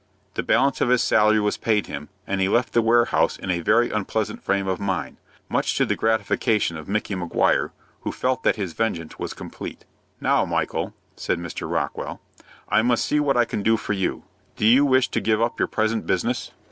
The 0.33 0.41
balance 0.41 0.81
of 0.81 0.89
his 0.89 1.03
salary 1.03 1.39
was 1.39 1.57
paid 1.57 1.85
him, 1.85 2.09
and 2.25 2.41
he 2.41 2.49
left 2.49 2.73
the 2.73 2.81
warehouse 2.81 3.37
in 3.37 3.51
a 3.51 3.59
very 3.59 3.91
unpleasant 3.91 4.41
frame 4.41 4.67
of 4.67 4.79
mind, 4.79 5.17
much 5.47 5.75
to 5.77 5.85
the 5.85 5.95
gratification 5.95 6.75
of 6.75 6.87
Micky 6.87 7.13
Maguire, 7.13 7.71
who 7.99 8.11
felt 8.11 8.41
that 8.41 8.55
his 8.55 8.73
vengeance 8.73 9.19
was 9.19 9.35
complete. 9.35 9.85
"Now, 10.19 10.43
Michael," 10.43 10.95
said 11.15 11.37
Mr. 11.37 11.69
Rockwell, 11.71 12.19
"I 12.67 12.81
must 12.81 13.05
see 13.05 13.19
what 13.19 13.37
I 13.37 13.45
can 13.45 13.61
do 13.61 13.77
for 13.77 13.93
you. 13.93 14.23
Do 14.55 14.65
you 14.65 14.85
wish 14.87 15.07
to 15.09 15.21
give 15.21 15.39
up 15.39 15.59
your 15.59 15.67
present 15.67 16.07
business?" 16.07 16.49